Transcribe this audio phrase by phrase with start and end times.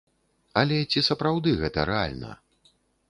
[0.61, 2.31] Але ці сапраўды гэта рэальна?